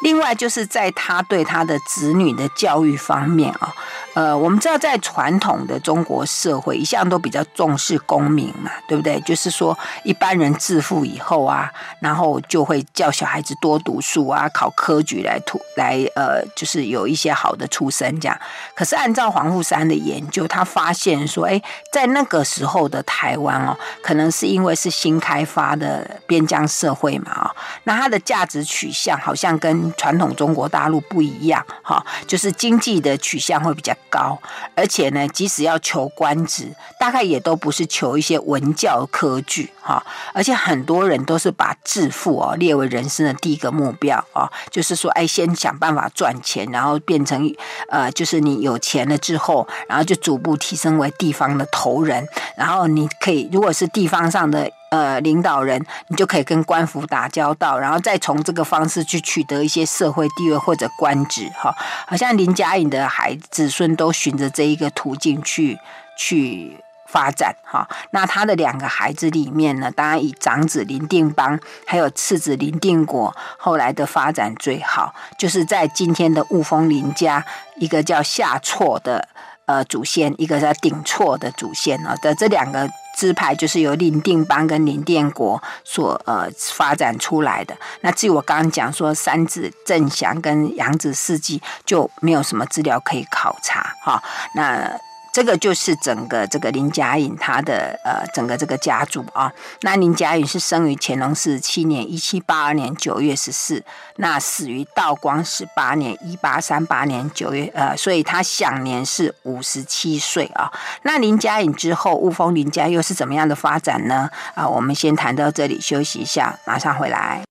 [0.03, 3.71] 另外就是在他对他的子女的教育方面啊，
[4.15, 9.21] 呃，我们知道在传统的中国社会一向都比较重视功名嘛，对不对？
[9.23, 18.39] 就是说一般人致富以后啊，然后就会叫小孩子多读书啊，考科举来图来呃，就是有一些好的出身这样。
[18.75, 21.61] 可是按照黄富山的研究，他发现说，哎，
[21.93, 27.51] 在那个时候的台湾哦，可能是因为是新开发的边疆社会嘛啊，
[27.83, 34.39] 那它的价值取向好像跟传统中国大陆不一样哈，就是经济的取向会比较高，
[34.77, 40.01] 而且呢，即使要求官职，大概也都不是求一些文教科举哈，
[40.33, 47.53] 而且很多人都是把致富哦列为人生的第一个目标啊，就是说，哎，先想办法赚钱，然后变成
[47.89, 52.25] 呃，就是你有钱了之后，然后就逐步提升为地方的头人。
[52.57, 61.75] 然后你可以，如果是地方上的呃领导人，你就可以跟官府打交道，然后再从这个方式去取得一些社会地位或者官职哈。
[62.07, 65.77] 好像林家颖的孩子孙都循着这一个途径去
[66.17, 66.79] 去
[67.09, 67.89] 发展哈。
[68.13, 77.45] 那他的两个孩子里面呢，当然以长子林定邦还有次子林定国后来的发展最好，就是在今天的雾峰林家，
[77.77, 79.29] 一个叫下错的。
[79.67, 87.77] 呃，祖先一个叫顶错的祖先啊的这两个支派，就是由林定邦跟林定国所呃发展出来的。
[88.01, 94.23] 那至于我刚刚讲说三子郑祥跟杨子世纪，就没有什么资料可以考察哈。
[94.55, 94.91] 那。
[95.35, 103.83] 这个就是整个这个林家颖他的呃整个这个家族啊，那林家颖是生于乾隆四十七年一七八二年九月十四，
[104.19, 110.73] 那死于道光十八年一八三八年九月呃，所以他享年是五十七岁啊。
[111.03, 114.31] 那林家颖之后，雾峰林家又是怎么样的发展呢？
[114.55, 117.43] 啊，我们先谈到这里，休息一下，马上回来。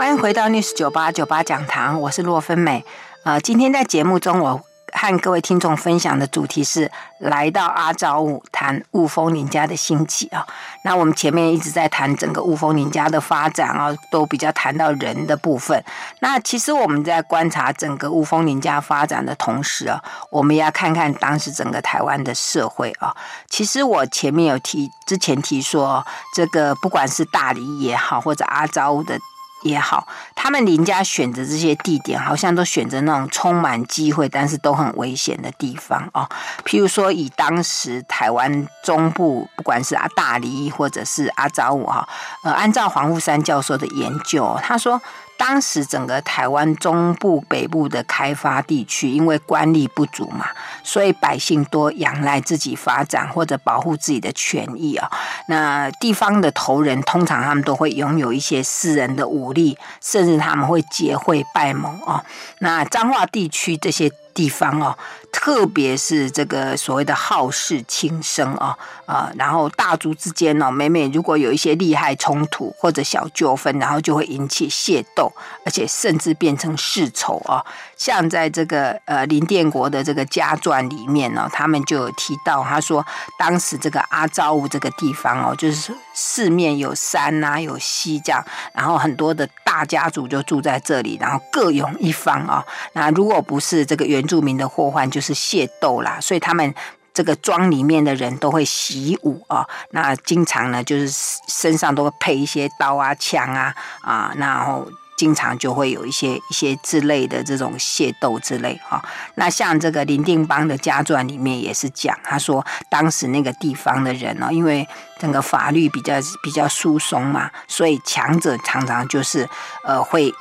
[0.00, 2.82] 欢迎回到 News 九八九八讲堂，我是洛芬美。
[3.22, 4.58] 呃，今天在节目中，我
[4.94, 10.46] 和各位听众分享的主题是来到阿昭雾，谈雾峰林家的兴起啊。
[10.86, 15.84] 那我们前面一直在谈整个雾峰林家的发展啊，都比较谈到人的部分。
[16.20, 23.14] 那其实我们在观察整个雾峰林家发展的同时啊，我们要看看当时整个台湾的社会啊。
[23.50, 26.02] 其实我前面有提，之前提说，
[26.34, 29.18] 这个不管是大里也好，或者阿昭雾的。
[29.62, 36.28] 也好，他们邻家选择这些地点，好像都选择那种充满机会，但是都很危险的地方哦。
[36.64, 42.08] 譬如说，以当时台湾中部，不管是阿大理或者是阿扎武哈，
[42.44, 45.00] 呃，按照黄富山教授的研究，他说。
[45.40, 50.44] 当时整个台湾中部、北部的开发地区，因为官力不足嘛，
[50.84, 55.10] 所以百姓多仰赖自己发展或者保护自己的权益啊。
[55.46, 62.22] 那地方的头人通常他们都会拥有一些私人的武力，甚至他们会结会拜盟啊。
[62.58, 64.12] 那彰化地区这些。
[64.40, 64.96] 地方哦，
[65.30, 68.74] 特别是这个所谓的好事轻生啊
[69.04, 75.30] 啊，然后大族之间哦，每每如果有一些利害冲突或者小纠纷，然后就会引起械斗，
[75.66, 77.62] 而且甚至变成世仇啊。
[77.98, 83.04] 像在这个呃林殿国的这个家传里面呢，他们就有提到，他说
[83.38, 92.64] 当时这个阿昭武这个地方哦，就是四面有山呐、啊，有溪这样，然后很多的大家族就住在这里，然后各拥一方啊。
[92.94, 96.72] 那如果不是这个原住民的祸患就是械斗啦，所以他们
[97.12, 101.10] 这个庄里面的人都会习武啊，那经常呢就是
[101.48, 104.86] 身上都会配一些刀啊、枪啊啊，然后
[105.18, 109.04] 经常就会有一些一些之类的这种械斗之类啊。
[109.34, 114.86] 那像这个林定邦的家传里面也是讲，他说当时那个地方的人呢，因为
[115.18, 116.14] 整个法律比较
[116.44, 119.48] 比较疏松嘛，所以强者常常就是
[119.82, 120.32] 呃会。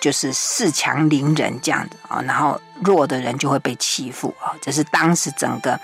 [0.00, 5.78] 就是恃强凌人这样的啊，然后弱的人就会被欺负啊，这是当时整个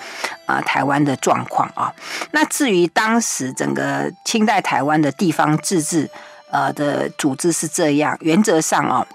[0.47, 1.93] 啊台湾的状况啊。
[2.31, 6.09] 那至于当时整个清代台湾的地方自治
[6.51, 9.07] 呃的组织是这样，原则上哦，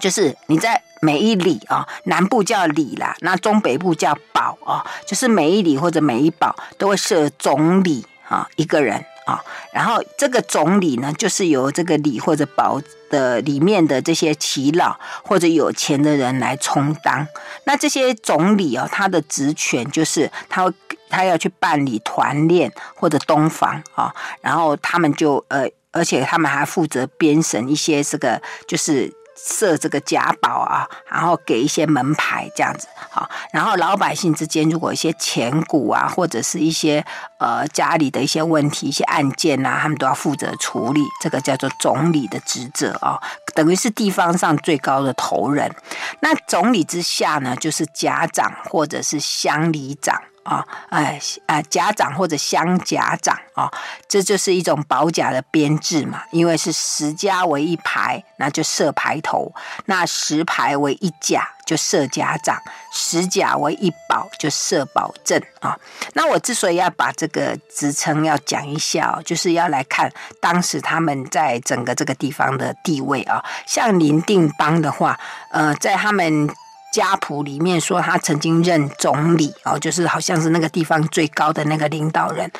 [0.00, 9.04] 就是你在每一里啊，南部叫里啦，那中北部叫堡啊，就是每一里或者每一堡都会设总理啊一个人。
[9.30, 9.44] 啊。
[9.72, 17.26] 然后这个总理呢，就是由这个里或者保的里面的这些耆老或者有钱的人来充当。
[17.64, 20.72] 那这些总理哦，他的职权就是他
[21.08, 29.12] 他要去办理团练或者东房啊，然后他们就呃，而且他们还负责编审一些这个就是。
[29.44, 37.04] 设这个甲宝啊，然后给一些门牌这样子，好，然后老百姓之间如果一些钱股啊，或者是一些
[37.38, 43.20] 呃家里的一些问题、一些案件啊，他们都要负责处理，这个叫做总理的职责啊，
[43.54, 45.74] 等于是地方上最高的头人。
[46.20, 50.20] 那总理之下呢，就是甲长或者是乡里长。
[50.42, 53.70] 啊，哎，啊，甲长或者乡甲长啊，
[54.08, 56.22] 这就是一种保甲的编制嘛。
[56.30, 59.52] 因为是十家为一排，那就设排头；
[59.84, 62.56] 那十排为一甲，就设甲长；
[62.92, 65.78] 十甲为一保，就设保正啊。
[66.14, 70.10] 那我之所以要把这个职称要讲一下，就是要来看
[70.40, 73.44] 当时他们在整个这个地方的地位啊。
[73.66, 75.20] 像林定邦的话，
[75.50, 76.48] 呃，在他们。
[76.92, 82.50] 家谱里面说他曾经任总理哦，就是好像是那个地方最高的那个领导人。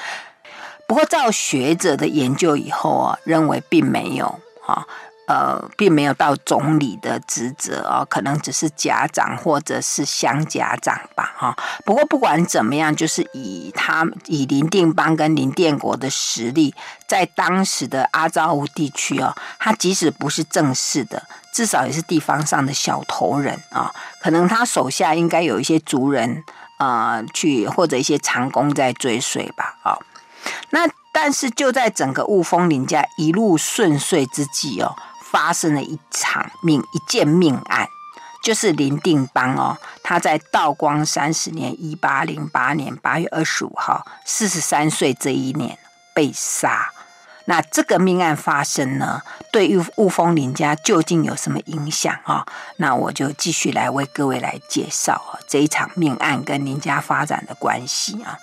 [0.87, 4.87] 不过照学者的研究以后啊，认为并没有啊。
[5.27, 11.57] 呃，并没有到总理的职责哦，可能只是家长或者是乡家长吧，哈。
[11.85, 16.75] 不过不管怎么样，就是以他以林定邦跟林电国的实力，
[17.07, 21.23] 在当时的阿昭乌地区哦，他即使不是正式的，
[21.53, 23.93] 至少也是地方上的小头人啊。
[24.23, 26.45] 可能他手下应该有一些族人
[26.79, 29.99] 啊，去或者一些长工在追随吧，啊。
[30.71, 34.97] 那但是就在整个雾峰林家一路顺遂之际哦。
[35.31, 37.87] 发生了一场命一件命案，
[38.43, 45.79] 就是林定邦哦，他在道光三十年（一八零八年八月二十五号）四十三岁这一年
[46.13, 46.91] 被杀。
[47.51, 49.21] 那这个命案发生呢，
[49.51, 52.47] 对于雾峰林家究竟有什么影响啊？
[52.77, 58.39] 那我就继续来为各位来介绍啊这一场命案跟林家发展的关系啊。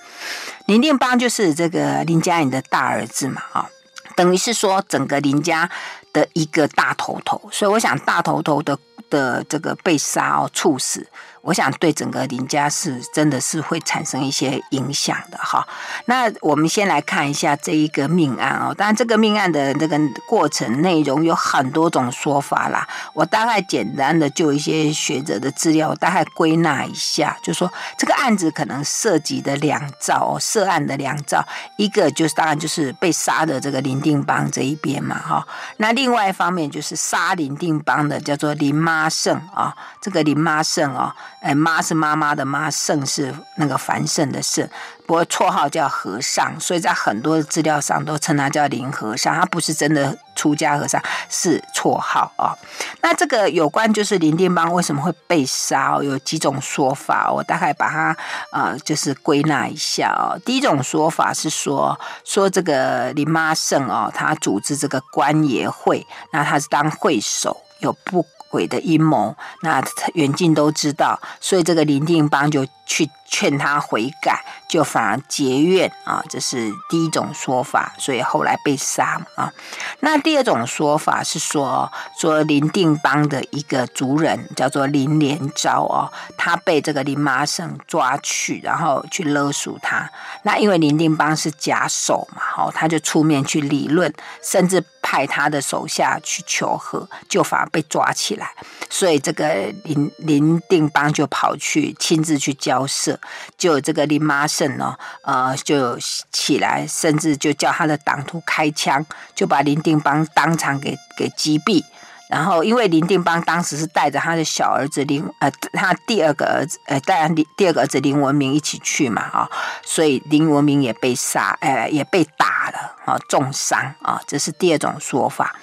[0.65, 3.69] 林定邦就是这个林佳莹的大儿子嘛啊，
[4.17, 5.69] 等于是说整个林家。
[6.13, 8.75] 的一个大头头，所以我想大头头的
[9.07, 11.05] 的这个被杀哦，猝死。
[11.47, 15.65] 我想对整个林家是真的是会产生一些影响的哈。
[16.03, 18.73] 那我们先来看一下这一个命案哦。
[18.77, 22.85] 当然，这个命案的这个过程内容有很多种说法啦。
[23.13, 31.41] 我大概简单的就一些学者的资料，大概归纳一下，就说这个案子可能涉及的两造哦，涉案的两造，
[31.77, 35.47] 一个就是当然就是被杀的这个林定邦这一边嘛哈。
[35.77, 41.15] 那另外一方面就是杀林定邦的叫做林妈胜啊，这个林妈胜啊。
[41.39, 44.67] 哎，妈是妈妈的妈，圣是那个繁盛的盛，
[45.05, 52.57] 不过绰号叫和尚，所以在很多资料上都称他叫林和尚，他不是真的出家和尚，是绰号啊。
[53.01, 58.17] 那这个有关就是林定邦为什么会被杀，有几种说法，我大概把它
[58.51, 60.41] 呃就是归纳一下哦。
[60.43, 68.25] 第一种说法是说，说这个林妈圣哦，他组织这个官爷会，那他是当会首，有不。
[68.49, 69.83] 鬼的阴谋，那
[70.13, 79.51] 远近都知道，所以这个林定邦就去劝他悔改，就反而结怨啊，这是第一种说法，所以后来被杀啊。
[79.99, 90.09] 那第二种说法是说，说林定邦的一个族人叫做林连昭哦，他被这个林妈胜抓去，然后去勒索他。
[90.43, 94.83] 那因为林定邦是假手嘛，哦，他就出面去理论，甚至。
[95.09, 98.51] 派他的手下去求和，就反而被抓起来，
[98.89, 99.45] 所以这个
[99.85, 103.17] 林林定邦就跑去亲自去交涉，
[103.57, 105.97] 就这个林妈胜呢，呃，就
[106.33, 111.81] 起来，甚至就叫他的党徒开枪，就把林定邦当场给给击毙。
[112.29, 119.49] 然后，因为林定邦当时是带着他的小儿子林，呃，他第二个儿子，呃，带林第二个儿子林文明一起去嘛，啊，
[119.83, 125.55] 所以林文明也被杀，呃，也被打了，啊，重伤啊，这是第二种说法。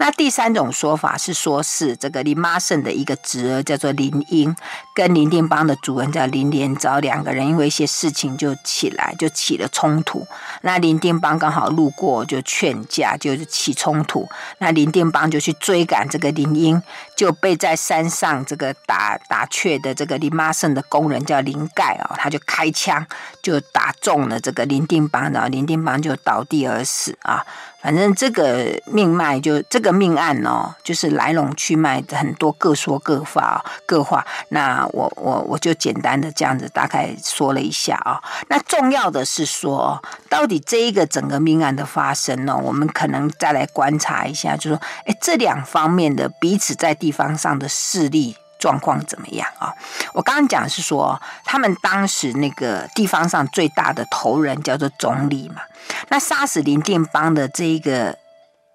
[0.00, 4.54] 那第三种说法是说，是这个林妈胜的一个侄儿叫做林英，
[4.98, 10.26] 跟林定邦的主人叫林连昭，两个人因为一些事情就起来，就起了冲突。
[10.62, 14.28] 那林定邦刚好路过，就劝架，就是起冲突。
[14.58, 16.82] 那林定邦就去追赶这个林英，
[17.14, 23.06] 就被在山上这个打打雀的这个林妈胜的工人叫林盖啊，他就开枪
[23.40, 27.46] 就打中了这个林定邦，然后林定邦就倒地而死啊。
[27.80, 34.26] 反正这个命脉就这个命案哦，就是来龙去脉很多各说各话各话。
[34.48, 38.22] 那我我我就简单的这样子大概说了一下啊。
[38.48, 49.72] 那重要的是说，到底这一个整个命案的发生呢，我们可能再来观察一下，就说，哎，这两方面的彼此在地方上的势力状况怎么样啊？
[50.14, 55.62] 我刚刚讲是说，他们当时那个地方上最大的头人叫做总理嘛。
[56.08, 58.16] 那杀死林定邦的这一个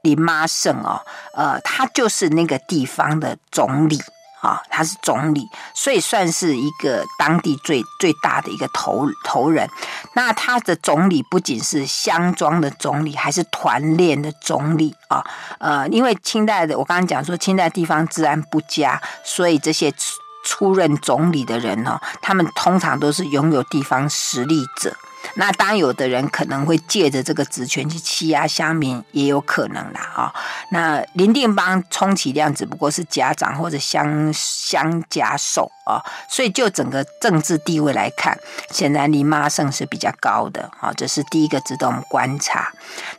[0.02, 1.02] 林妈胜哦，
[1.34, 4.02] 呃，他就是那个地方的总理
[4.44, 9.68] 啊，他是总理，所以算是一个当地最最大的一个头头人。
[10.16, 15.24] 那他的总理不仅是乡庄的总理，还是团练的总理啊。
[15.60, 24.94] 呃，因为清代的我刚刚讲说，清代地方治安不佳，所以这些出出任总理的人哦，他们通常都是拥有地方实力者。
[25.36, 30.34] 那当，有的人可能会借着这个职权去欺压乡民，也有可能啦啊。
[30.70, 38.38] 那林定邦充其量只不过是家长或者乡乡家授啊，所以就整个政治地位来看，
[38.70, 42.72] 显然林妈胜是比较高的啊，这是第一个值得我们观察。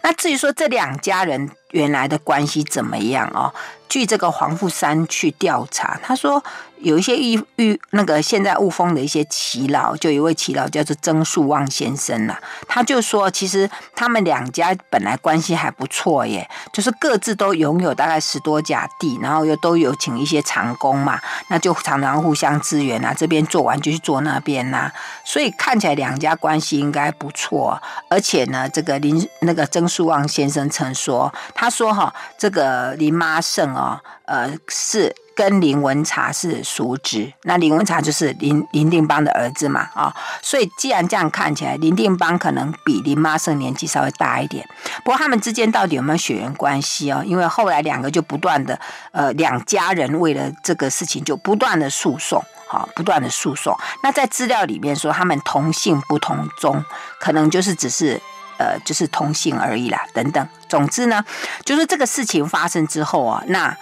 [0.03, 3.53] 那至于说这两家人原来的关系怎么样哦？
[3.89, 6.43] 据这个黄富山去调查，他说
[6.79, 12.37] 有一些遇遇那个现在雾峰的一些耆老，就一位耆老叫做曾树旺先生呐、
[12.67, 24.93] 他就说其实他们两家本来关系还不错耶，就是各自都拥有大概十多甲地，然后又都有请一些长工嘛，那就常常互相支援啊，这边做完就去做那边呐、啊，
[25.25, 34.01] 所以看起来两家关系应该不错，而且呢，这个林那个曾树旺先生曾说，他说哈，这个林妈胜哦。
[34.27, 44.67] 呃，是跟林文茶是叔侄，那林文茶就是林林定邦的儿子嘛，啊、所以既然这样看起来，林定邦可能比林妈胜年纪稍微大一点。
[45.05, 47.23] 不过他们之间到底有没有血缘关系哦？
[47.23, 48.81] 因为后来两个就不断的，
[49.13, 53.79] 呃，两家人为了这个事情就不断的诉讼，好、哦，不断的诉讼。
[54.03, 56.83] 那在资料里面说他们同姓不同宗，
[57.21, 58.19] 可能就是只是。
[58.59, 60.49] 呃，就是同姓而已啦，等等。
[60.69, 61.25] 总之呢，
[61.65, 63.77] 就是这个事情发生之后啊，那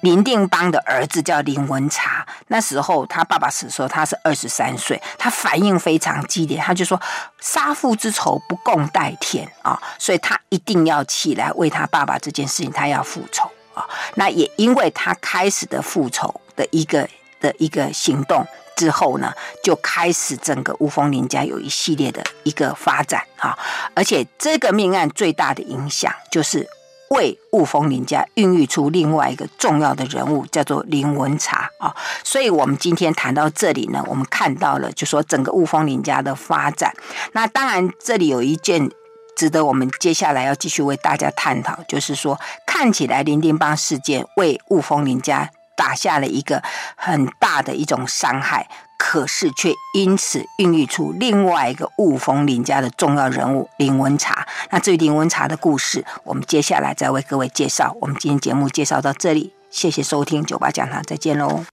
[0.00, 7.00] 林定邦的儿子叫林文茶，那时候他爸爸死的时候他是二十三岁，他反应非常激烈，他就说
[7.40, 13.84] 杀父之仇不共戴天啊，所以他一定要起来为他爸爸这件事情，他要复仇啊。
[14.14, 17.08] 那也因为他开始的复仇的一个
[17.40, 18.46] 的一个行动。
[18.76, 19.32] 之后呢，
[19.64, 23.58] 就开始整个雾峰林家有一系列的一个发展啊，
[23.94, 26.68] 而且这个命案最大的影响就是
[27.10, 31.94] 为雾峰林家孕育出另外一个重要的人物，叫做林文茶啊。
[32.24, 36.92] 所以，我们今天谈到这里呢，我们看到了，就说整个雾峰林家的发展。
[37.32, 38.90] 那当然，这里有一件
[39.36, 45.48] 值得我们接下来要继续为大家探讨，就是说，看起来林定邦事件为雾峰林家。
[45.76, 46.62] 打下了一个
[46.96, 54.48] 很大的一种伤害，可是却因此孕育出另外一个雾峰林家的重要人物林文茶。
[54.70, 57.94] 那至于林文茶的故事，我们接下来再为各位介绍。
[58.00, 61.66] 我们今天节目介绍到这里，谢谢收听酒吧讲堂，再见喽。